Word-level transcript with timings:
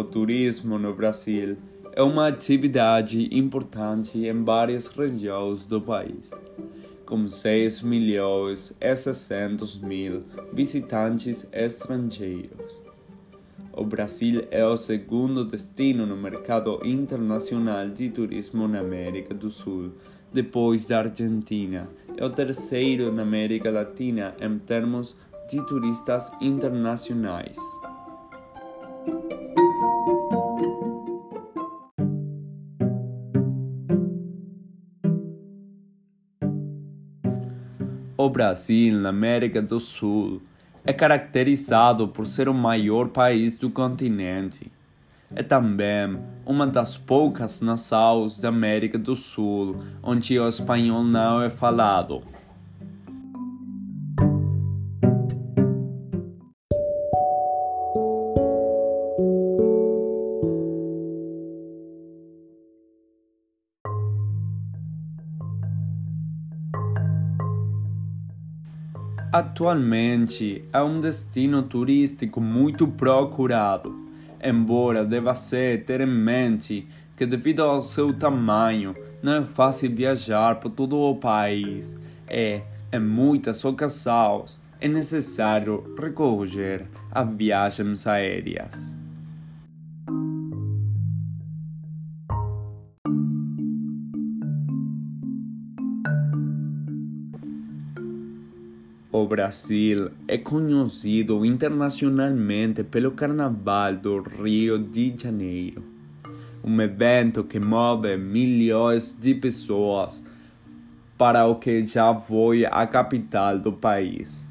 O 0.00 0.04
turismo 0.04 0.78
no 0.78 0.94
Brasil 0.94 1.58
é 1.92 2.02
uma 2.02 2.28
atividade 2.28 3.28
importante 3.36 4.26
em 4.26 4.42
várias 4.42 4.86
regiões 4.86 5.66
do 5.66 5.78
país, 5.78 6.30
com 7.04 7.28
6 7.28 7.82
milhões 7.82 8.74
e 8.80 8.96
600 8.96 9.76
mil 9.76 10.22
visitantes 10.54 11.46
estrangeiros. 11.52 12.80
O 13.74 13.84
Brasil 13.84 14.46
é 14.50 14.64
o 14.64 14.74
segundo 14.78 15.44
destino 15.44 16.06
no 16.06 16.16
mercado 16.16 16.80
internacional 16.82 17.90
de 17.90 18.08
turismo 18.08 18.66
na 18.66 18.80
América 18.80 19.34
do 19.34 19.50
Sul, 19.50 19.92
depois 20.32 20.86
da 20.86 21.00
Argentina, 21.00 21.90
e 22.18 22.24
o 22.24 22.30
terceiro 22.30 23.12
na 23.12 23.20
América 23.20 23.70
Latina 23.70 24.34
em 24.40 24.58
termos 24.60 25.14
de 25.50 25.62
turistas 25.66 26.32
internacionais. 26.40 27.58
O 38.22 38.28
Brasil, 38.28 38.98
na 38.98 39.08
América 39.08 39.62
do 39.62 39.80
Sul, 39.80 40.42
é 40.84 40.92
caracterizado 40.92 42.06
por 42.06 42.26
ser 42.26 42.50
o 42.50 42.54
maior 42.54 43.08
país 43.08 43.54
do 43.54 43.70
continente. 43.70 44.70
É 45.34 45.42
também 45.42 46.18
uma 46.44 46.66
das 46.66 46.98
poucas 46.98 47.62
nações 47.62 48.38
da 48.38 48.50
América 48.50 48.98
do 48.98 49.16
Sul 49.16 49.82
onde 50.02 50.38
o 50.38 50.46
espanhol 50.46 51.02
não 51.02 51.40
é 51.40 51.48
falado. 51.48 52.22
Atualmente 69.32 70.64
é 70.72 70.82
um 70.82 70.98
destino 70.98 71.62
turístico 71.62 72.40
muito 72.40 72.88
procurado, 72.88 74.08
embora 74.42 75.04
deva 75.04 75.36
ser 75.36 75.84
ter 75.84 76.00
em 76.00 76.06
mente 76.06 76.88
que, 77.16 77.24
devido 77.24 77.62
ao 77.62 77.80
seu 77.80 78.12
tamanho, 78.12 78.92
não 79.22 79.34
é 79.34 79.44
fácil 79.44 79.94
viajar 79.94 80.56
por 80.56 80.70
todo 80.70 80.98
o 80.98 81.14
país 81.14 81.96
e, 82.28 82.60
em 82.92 82.98
muitas 82.98 83.64
ocasiões, 83.64 84.58
é 84.80 84.88
necessário 84.88 85.94
recorrer 85.96 86.88
a 87.12 87.22
viagens 87.22 88.08
aéreas. 88.08 88.99
O 99.12 99.26
Brasil 99.26 100.12
é 100.28 100.38
conhecido 100.38 101.44
internacionalmente 101.44 102.84
pelo 102.84 103.10
Carnaval 103.10 103.96
do 103.96 104.22
Rio 104.22 104.78
de 104.78 105.12
Janeiro, 105.20 105.82
um 106.62 106.80
evento 106.80 107.42
que 107.42 107.58
move 107.58 108.16
milhões 108.16 109.18
de 109.18 109.34
pessoas 109.34 110.22
para 111.18 111.44
o 111.44 111.56
que 111.56 111.84
já 111.84 112.14
foi 112.14 112.64
a 112.64 112.86
capital 112.86 113.58
do 113.58 113.72
país. 113.72 114.48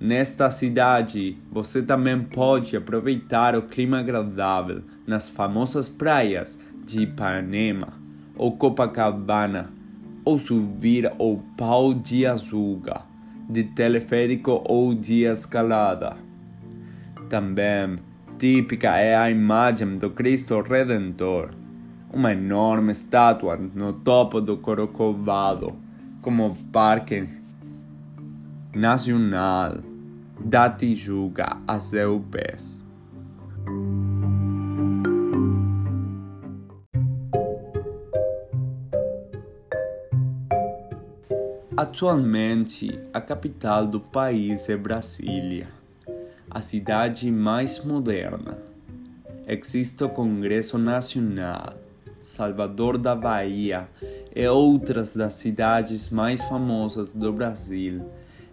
Nesta 0.00 0.50
cidade, 0.50 1.36
você 1.52 1.82
também 1.82 2.18
pode 2.18 2.74
aproveitar 2.74 3.54
o 3.54 3.64
clima 3.64 3.98
agradável 3.98 4.80
nas 5.06 5.28
famosas 5.28 5.86
praias 5.86 6.58
de 6.82 7.02
Ipanema 7.02 7.92
ou 8.34 8.56
Copacabana 8.56 9.70
ou 10.24 10.38
subir 10.38 11.12
ao 11.18 11.44
Pau 11.58 11.92
de 11.92 12.24
Açúcar 12.24 13.09
de 13.50 13.64
teleférico 13.64 14.62
ou 14.64 14.94
de 14.94 15.24
escalada. 15.24 16.16
Também 17.28 17.98
típica 18.38 18.96
é 18.96 19.14
a 19.14 19.30
imagem 19.30 19.96
do 19.96 20.10
Cristo 20.10 20.60
Redentor, 20.62 21.50
uma 22.12 22.32
enorme 22.32 22.92
estátua 22.92 23.56
no 23.56 23.92
topo 23.92 24.40
do 24.40 24.56
Corcovado, 24.56 25.74
como 26.22 26.56
Parque 26.72 27.28
Nacional 28.74 29.78
da 30.38 30.70
Tijuca 30.70 31.58
a 31.66 31.78
seu 31.78 32.18
pés. 32.30 32.89
Atualmente, 41.80 43.00
a 43.10 43.22
capital 43.22 43.86
do 43.86 43.98
país 43.98 44.68
é 44.68 44.76
Brasília, 44.76 45.66
a 46.50 46.60
cidade 46.60 47.32
mais 47.32 47.82
moderna. 47.82 48.58
Existe 49.46 50.04
o 50.04 50.10
Congresso 50.10 50.76
Nacional, 50.76 51.72
Salvador 52.20 52.98
da 52.98 53.16
Bahia 53.16 53.88
e 54.36 54.46
outras 54.46 55.16
das 55.16 55.36
cidades 55.36 56.10
mais 56.10 56.44
famosas 56.44 57.12
do 57.12 57.32
Brasil, 57.32 58.02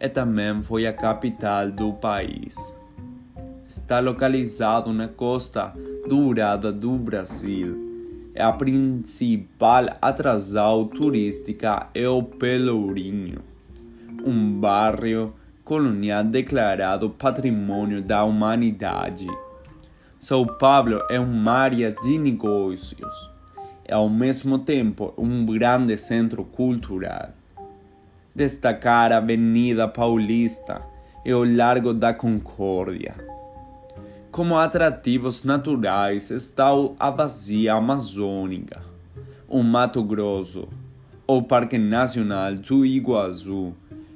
e 0.00 0.08
também 0.08 0.62
foi 0.62 0.86
a 0.86 0.92
capital 0.94 1.70
do 1.70 1.92
país. 1.92 2.56
Está 3.68 4.00
localizado 4.00 4.94
na 4.94 5.08
costa 5.08 5.74
dourada 6.08 6.72
do 6.72 6.92
Brasil 6.96 7.89
a 8.38 8.52
principal 8.52 9.86
atração 10.00 10.86
turística 10.86 11.88
é 11.92 12.08
o 12.08 12.22
Pelourinho, 12.22 13.40
um 14.24 14.52
bairro 14.60 15.34
colonial 15.64 16.22
declarado 16.22 17.10
Patrimônio 17.10 18.00
da 18.00 18.22
Humanidade. 18.24 19.26
São 20.18 20.46
Paulo 20.46 21.00
é 21.10 21.18
uma 21.18 21.52
área 21.52 21.90
de 21.90 22.18
negócios 22.18 23.30
e, 23.88 23.92
ao 23.92 24.08
mesmo 24.08 24.58
tempo, 24.58 25.12
um 25.18 25.44
grande 25.44 25.96
centro 25.96 26.44
cultural. 26.44 27.30
Destacar 28.34 29.12
a 29.12 29.16
Avenida 29.16 29.88
Paulista 29.88 30.82
e 31.24 31.34
o 31.34 31.42
Largo 31.44 31.92
da 31.92 32.14
Concórdia 32.14 33.39
como 34.30 34.56
atrativos 34.56 35.42
naturais 35.42 36.30
está 36.30 36.68
a 37.00 37.10
Bacia 37.10 37.74
Amazônica, 37.74 38.80
o 39.48 39.60
Mato 39.60 40.04
Grosso, 40.04 40.68
o 41.26 41.42
Parque 41.42 41.78
Nacional 41.78 42.54
do 42.54 42.86
Iguaçu, 42.86 43.74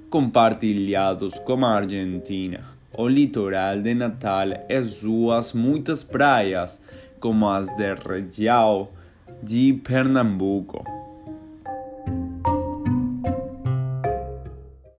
compartilhados 0.08 1.34
com 1.40 1.64
a 1.64 1.74
Argentina, 1.74 2.60
o 2.96 3.08
litoral 3.08 3.80
de 3.80 3.92
Natal 3.92 4.50
e 4.68 4.84
suas 4.84 5.52
muitas 5.52 6.04
praias, 6.04 6.80
como 7.18 7.48
as 7.48 7.66
da 7.76 7.94
região 7.94 8.88
de 9.42 9.72
Pernambuco. 9.82 11.03